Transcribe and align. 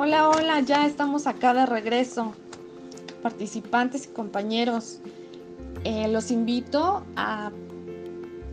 Hola, 0.00 0.28
hola, 0.28 0.60
ya 0.60 0.86
estamos 0.86 1.26
acá 1.26 1.52
de 1.54 1.66
regreso. 1.66 2.32
Participantes 3.20 4.04
y 4.04 4.08
compañeros, 4.10 5.00
eh, 5.82 6.06
los 6.06 6.30
invito 6.30 7.02
a 7.16 7.50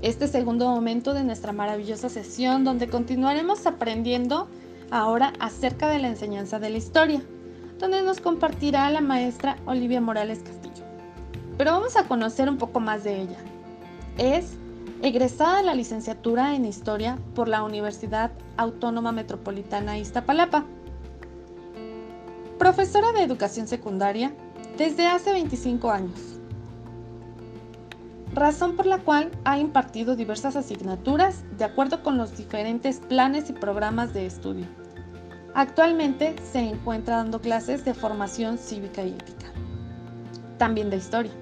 este 0.02 0.28
segundo 0.28 0.68
momento 0.68 1.14
de 1.14 1.24
nuestra 1.24 1.52
maravillosa 1.52 2.10
sesión 2.10 2.64
donde 2.64 2.88
continuaremos 2.88 3.68
aprendiendo 3.68 4.48
ahora 4.90 5.34
acerca 5.40 5.88
de 5.88 6.00
la 6.00 6.08
enseñanza 6.08 6.58
de 6.58 6.72
la 6.72 6.78
historia, 6.80 7.22
donde 7.78 8.02
nos 8.02 8.22
compartirá 8.22 8.90
la 8.90 9.02
maestra 9.02 9.58
Olivia 9.68 10.02
Morales 10.02 10.40
Castillo. 10.40 10.84
Pero 11.60 11.74
vamos 11.74 11.96
a 11.96 12.08
conocer 12.08 12.50
un 12.50 12.58
poco 12.58 12.80
más 12.80 13.04
de 13.04 13.22
ella. 13.22 13.38
Es 14.18 14.54
egresada 15.04 15.58
de 15.58 15.64
la 15.64 15.76
licenciatura 15.76 16.56
en 16.56 16.66
Historia 16.66 17.20
por 17.36 17.48
la 17.48 17.62
Universidad 17.62 18.32
Autónoma 18.58 19.12
Metropolitana 19.12 20.00
Iztapalapa 20.00 20.66
Profesora 22.58 23.12
de 23.12 23.22
educación 23.22 23.68
secundaria 23.68 24.34
desde 24.78 25.08
hace 25.08 25.34
25 25.34 25.92
años. 25.92 26.40
Razón 28.34 28.78
por 28.78 28.86
la 28.86 29.00
cual 29.00 29.30
ha 29.44 29.60
impartido 29.60 30.16
diversas 30.16 30.56
asignaturas 30.56 31.44
de 31.58 31.66
acuerdo 31.66 32.02
con 32.02 32.18
los 32.18 32.38
diferentes 32.38 33.02
planes 33.02 33.50
y 33.50 33.54
programas 33.54 34.14
de 34.14 34.26
estudio. 34.26 34.68
Actualmente 35.54 36.34
se 36.50 36.60
encuentra 36.60 37.18
dando 37.18 37.42
clases 37.42 37.84
de 37.84 37.94
formación 37.94 38.58
cívica 38.58 39.04
y 39.04 39.10
ética. 39.10 39.48
También 40.58 40.90
de 40.90 40.96
historia. 40.96 41.34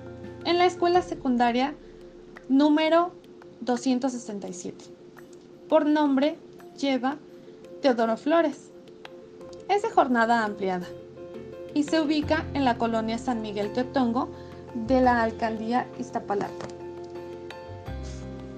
En 0.45 0.57
la 0.57 0.65
escuela 0.65 1.03
secundaria 1.03 1.75
número 2.49 3.13
267. 3.61 4.85
Por 5.69 5.85
nombre 5.85 6.37
lleva 6.75 7.17
Teodoro 7.83 8.17
Flores. 8.17 8.71
Es 9.69 9.83
de 9.83 9.91
jornada 9.91 10.43
ampliada 10.43 10.87
y 11.73 11.83
se 11.83 12.01
ubica 12.01 12.45
en 12.53 12.65
la 12.65 12.77
colonia 12.77 13.17
San 13.17 13.41
Miguel 13.41 13.73
Teotongo 13.73 14.29
de 14.73 15.01
la 15.01 15.21
alcaldía 15.21 15.87
Iztapalapa. 15.99 16.67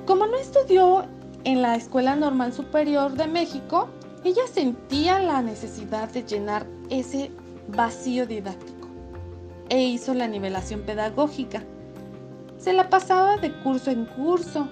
Como 0.05 0.27
no 0.27 0.37
estudió 0.37 1.05
en 1.43 1.61
la 1.61 1.75
Escuela 1.75 2.15
Normal 2.15 2.53
Superior 2.53 3.13
de 3.13 3.27
México, 3.27 3.89
ella 4.23 4.43
sentía 4.51 5.19
la 5.19 5.41
necesidad 5.41 6.09
de 6.09 6.23
llenar 6.23 6.65
ese 6.89 7.31
vacío 7.67 8.25
didáctico 8.25 8.87
e 9.69 9.83
hizo 9.83 10.13
la 10.13 10.27
nivelación 10.27 10.81
pedagógica. 10.81 11.63
Se 12.57 12.73
la 12.73 12.89
pasaba 12.89 13.37
de 13.37 13.53
curso 13.61 13.91
en 13.91 14.05
curso 14.05 14.67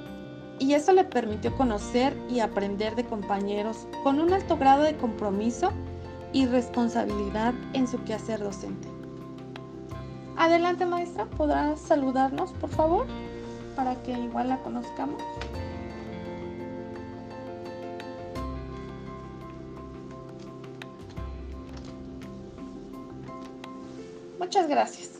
y 0.59 0.73
eso 0.73 0.93
le 0.93 1.03
permitió 1.03 1.55
conocer 1.55 2.15
y 2.29 2.39
aprender 2.39 2.95
de 2.95 3.05
compañeros 3.05 3.87
con 4.03 4.19
un 4.19 4.33
alto 4.33 4.57
grado 4.57 4.83
de 4.83 4.95
compromiso 4.97 5.71
y 6.33 6.47
responsabilidad 6.47 7.53
en 7.73 7.87
su 7.87 8.03
quehacer 8.03 8.39
docente. 8.39 8.87
Adelante 10.35 10.85
maestra, 10.85 11.25
¿podrá 11.25 11.75
saludarnos 11.77 12.51
por 12.53 12.69
favor? 12.71 13.05
Para 13.75 13.95
que 14.01 14.11
igual 14.11 14.49
la 14.49 14.57
conozcamos. 14.57 15.21
Muchas 24.39 24.67
gracias. 24.67 25.11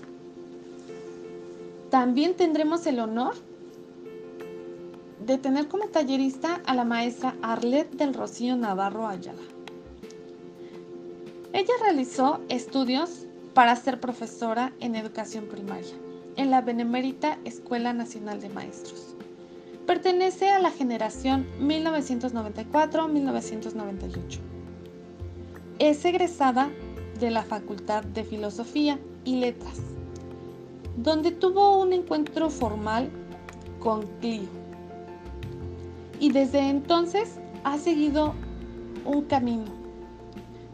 También 1.89 2.36
tendremos 2.36 2.86
el 2.88 3.00
honor 3.00 3.36
de 5.25 5.38
tener 5.38 5.67
como 5.67 5.88
tallerista 5.88 6.59
a 6.66 6.75
la 6.75 6.84
maestra 6.84 7.36
Arlet 7.41 7.91
del 7.91 8.14
Rocío 8.14 8.58
Navarro 8.58 9.08
Ayala. 9.08 9.41
Ella 11.54 11.73
realizó 11.82 12.42
estudios 12.50 13.26
para 13.54 13.76
ser 13.76 14.00
profesora 14.00 14.74
en 14.80 14.96
educación 14.96 15.46
primaria 15.46 15.94
en 16.36 16.50
la 16.50 16.62
Benemérita 16.62 17.38
Escuela 17.46 17.94
Nacional 17.94 18.41
de 18.41 18.50
Maestros. 18.50 19.16
Pertenece 19.86 20.50
a 20.50 20.58
la 20.58 20.72
generación 20.72 21.46
1994-1998. 21.62 24.40
Es 25.78 26.03
egresada 26.06 26.72
de 27.19 27.30
la 27.30 27.44
Facultad 27.44 28.03
de 28.03 28.24
Filosofía 28.24 28.97
y 29.24 29.35
Letras, 29.35 29.78
donde 30.97 31.30
tuvo 31.30 31.80
un 31.80 31.94
encuentro 31.94 32.50
formal 32.50 33.12
con 33.80 34.08
Clio. 34.22 34.50
Y 36.20 36.31
desde 36.31 36.68
entonces 36.68 37.38
ha 37.64 37.78
seguido 37.78 38.34
un 39.06 39.25
camino 39.25 39.83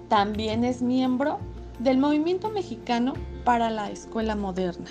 también 0.10 0.66
es 0.66 0.82
miembro 0.82 1.40
del 1.80 1.98
Movimiento 1.98 2.50
Mexicano 2.50 3.14
para 3.46 3.70
la 3.70 3.90
Escuela 3.90 4.36
Moderna. 4.36 4.90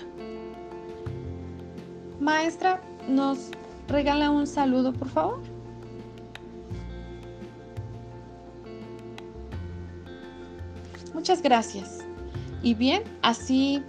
Maestra, 2.21 2.81
¿nos 3.09 3.51
regala 3.89 4.31
un 4.31 4.47
saludo, 4.47 4.93
por 4.93 5.09
favor? 5.09 5.41
Muchas 11.15 11.43
gracias. 11.43 11.99
Y 12.63 12.75
bien, 12.75 13.03
así 13.23 13.83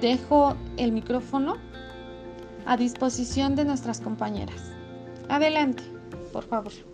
dejo 0.00 0.56
el 0.76 0.92
micrófono 0.92 1.56
a 2.66 2.76
disposición 2.76 3.54
de 3.54 3.64
nuestras 3.64 4.00
compañeras. 4.00 4.72
Adelante, 5.28 5.82
por 6.32 6.44
favor. 6.44 6.89